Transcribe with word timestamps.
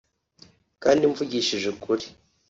kandi 0.83 1.03
mvugishije 1.11 1.67
ukuri 1.73 2.05